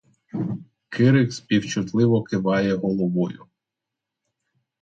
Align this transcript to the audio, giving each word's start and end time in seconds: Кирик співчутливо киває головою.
Кирик 0.89 1.33
співчутливо 1.33 2.23
киває 2.23 2.75
головою. 2.75 3.45